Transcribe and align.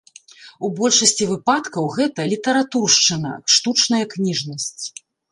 У 0.67 0.69
большасці 0.77 1.25
выпадкаў 1.31 1.83
гэта 1.97 2.25
літаратуршчына, 2.31 3.33
штучная 3.57 4.01
кніжнасць. 4.15 4.85